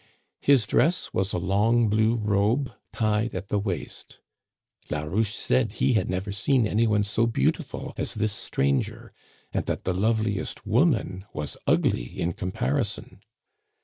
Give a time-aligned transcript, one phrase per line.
[0.39, 4.17] His dress was a long blue robe tied at the waist.
[4.89, 9.13] Larouche said he had never seen any one so beautiful as this stranger,
[9.53, 13.19] and that the loveliest woman was ugly in comparison.